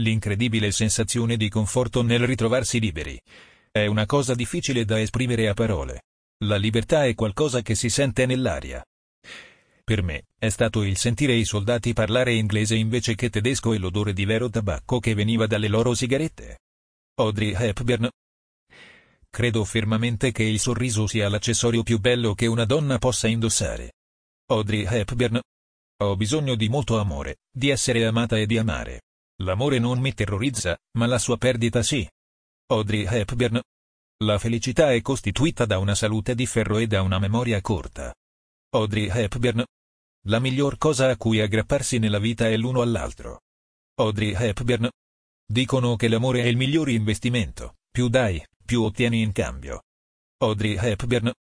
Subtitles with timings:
[0.00, 3.16] L'incredibile sensazione di conforto nel ritrovarsi liberi.
[3.70, 6.02] È una cosa difficile da esprimere a parole.
[6.44, 8.84] La libertà è qualcosa che si sente nell'aria.
[9.84, 14.12] Per me, è stato il sentire i soldati parlare inglese invece che tedesco e l'odore
[14.12, 16.58] di vero tabacco che veniva dalle loro sigarette.
[17.20, 18.08] Audrey Hepburn.
[19.30, 23.92] Credo fermamente che il sorriso sia l'accessorio più bello che una donna possa indossare.
[24.46, 25.40] Audrey Hepburn.
[26.02, 29.02] Ho bisogno di molto amore, di essere amata e di amare.
[29.42, 32.08] L'amore non mi terrorizza, ma la sua perdita sì.
[32.66, 33.60] Audrey Hepburn.
[34.24, 38.14] La felicità è costituita da una salute di ferro e da una memoria corta.
[38.70, 39.64] Audrey Hepburn.
[40.26, 43.40] La miglior cosa a cui aggrapparsi nella vita è l'uno all'altro.
[43.96, 44.88] Audrey Hepburn.
[45.46, 49.82] Dicono che l'amore è il miglior investimento, più dai, più ottieni in cambio.
[50.38, 51.32] Audrey Hepburn.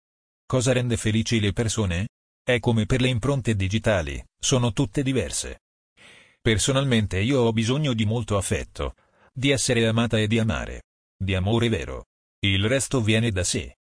[0.46, 2.08] Cosa rende felici le persone?
[2.42, 5.60] È come per le impronte digitali, sono tutte diverse.
[6.42, 8.96] Personalmente io ho bisogno di molto affetto,
[9.32, 10.82] di essere amata e di amare,
[11.16, 12.06] di amore vero.
[12.40, 13.76] Il resto viene da sé.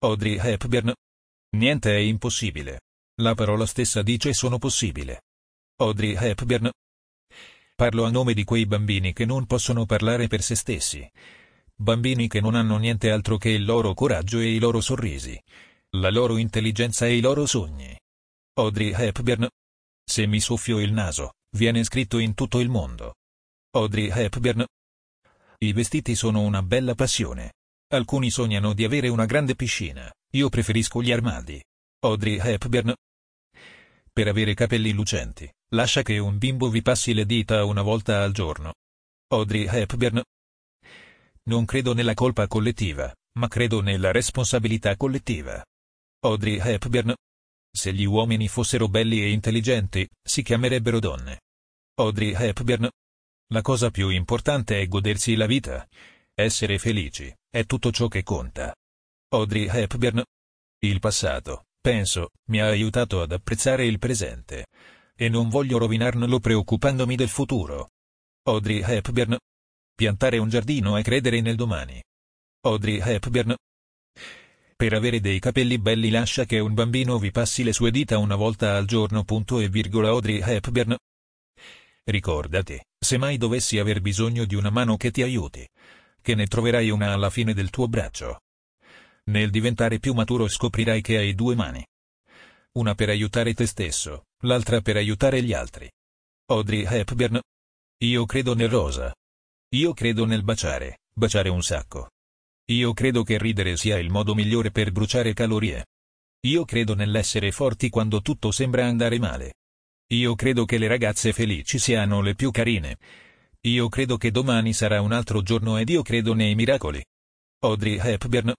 [0.00, 0.92] Audrey Hepburn.
[1.56, 2.80] Niente è impossibile.
[3.22, 5.22] La parola stessa dice sono possibile.
[5.76, 6.70] Audrey Hepburn.
[7.74, 11.10] Parlo a nome di quei bambini che non possono parlare per se stessi.
[11.74, 15.40] Bambini che non hanno niente altro che il loro coraggio e i loro sorrisi,
[15.96, 17.98] la loro intelligenza e i loro sogni.
[18.58, 19.48] Audrey Hepburn.
[20.04, 23.14] Se mi soffio il naso, viene scritto in tutto il mondo.
[23.74, 24.64] Audrey Hepburn.
[25.58, 27.54] I vestiti sono una bella passione.
[27.92, 31.62] Alcuni sognano di avere una grande piscina, io preferisco gli armadi.
[32.00, 32.94] Audrey Hepburn.
[34.12, 38.32] Per avere capelli lucenti, lascia che un bimbo vi passi le dita una volta al
[38.32, 38.74] giorno.
[39.28, 40.22] Audrey Hepburn.
[41.44, 45.64] Non credo nella colpa collettiva, ma credo nella responsabilità collettiva.
[46.20, 47.14] Audrey Hepburn.
[47.74, 51.40] Se gli uomini fossero belli e intelligenti, si chiamerebbero donne.
[51.94, 52.88] Audrey Hepburn.
[53.48, 55.86] La cosa più importante è godersi la vita.
[56.34, 58.74] Essere felici, è tutto ciò che conta.
[59.30, 60.22] Audrey Hepburn.
[60.80, 64.66] Il passato, penso, mi ha aiutato ad apprezzare il presente.
[65.14, 67.90] E non voglio rovinarlo preoccupandomi del futuro.
[68.44, 69.36] Audrey Hepburn.
[69.94, 72.02] Piantare un giardino e credere nel domani.
[72.64, 73.54] Audrey Hepburn.
[74.82, 78.34] Per avere dei capelli belli lascia che un bambino vi passi le sue dita una
[78.34, 79.22] volta al giorno.
[79.22, 80.96] Punto e virgola Audrey Hepburn.
[82.02, 85.64] Ricordati, se mai dovessi aver bisogno di una mano che ti aiuti,
[86.20, 88.40] che ne troverai una alla fine del tuo braccio.
[89.26, 91.86] Nel diventare più maturo scoprirai che hai due mani.
[92.72, 95.88] Una per aiutare te stesso, l'altra per aiutare gli altri.
[96.46, 97.40] Audrey Hepburn.
[97.98, 99.14] Io credo nel rosa.
[99.76, 102.08] Io credo nel baciare, baciare un sacco.
[102.72, 105.86] Io credo che ridere sia il modo migliore per bruciare calorie.
[106.46, 109.54] Io credo nell'essere forti quando tutto sembra andare male.
[110.12, 112.98] Io credo che le ragazze felici siano le più carine,
[113.64, 117.00] io credo che domani sarà un altro giorno ed io credo nei miracoli.
[117.60, 118.52] Audrey Hepburn.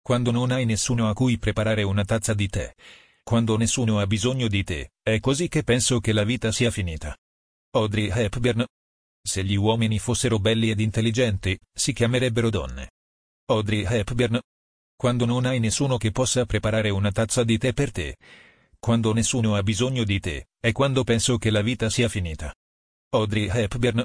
[0.00, 2.72] Quando non hai nessuno a cui preparare una tazza di tè,
[3.24, 7.16] quando nessuno ha bisogno di te, è così che penso che la vita sia finita.
[7.72, 8.64] Audrey Hepburn.
[9.26, 12.90] Se gli uomini fossero belli ed intelligenti, si chiamerebbero donne.
[13.46, 14.40] Audrey Hepburn.
[14.96, 18.16] Quando non hai nessuno che possa preparare una tazza di tè per te,
[18.78, 22.54] quando nessuno ha bisogno di te, è quando penso che la vita sia finita.
[23.10, 24.02] Audrey Hepburn.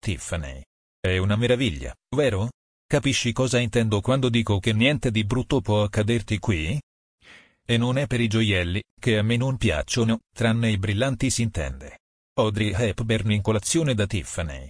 [0.00, 0.62] Tiffany.
[0.98, 2.50] È una meraviglia, vero?
[2.84, 6.80] Capisci cosa intendo quando dico che niente di brutto può accaderti qui?
[7.64, 11.42] E non è per i gioielli, che a me non piacciono, tranne i brillanti si
[11.42, 12.00] intende.
[12.34, 14.68] Audrey Hepburn in colazione da Tiffany.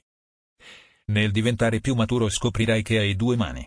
[1.06, 3.67] Nel diventare più maturo scoprirai che hai due mani.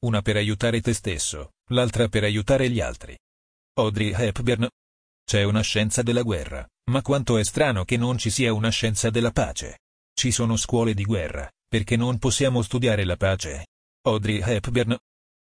[0.00, 3.18] Una per aiutare te stesso, l'altra per aiutare gli altri.
[3.74, 4.68] Audrey Hepburn.
[5.24, 9.10] C'è una scienza della guerra, ma quanto è strano che non ci sia una scienza
[9.10, 9.80] della pace.
[10.14, 13.66] Ci sono scuole di guerra, perché non possiamo studiare la pace.
[14.02, 14.96] Audrey Hepburn.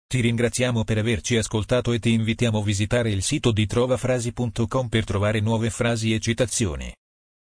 [0.06, 5.04] Ti ringraziamo per averci ascoltato e ti invitiamo a visitare il sito di trovafrasi.com per
[5.04, 6.94] trovare nuove frasi e citazioni.